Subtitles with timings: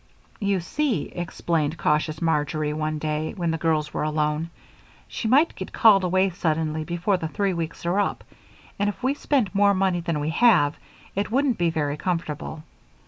[0.39, 4.49] "You see," explained cautious Marjory, one day when the girls were alone,
[5.07, 8.23] "she might get called away suddenly before the three weeks are up,
[8.79, 10.75] and if we spent more money than we have
[11.15, 12.63] it wouldn't be very comfortable.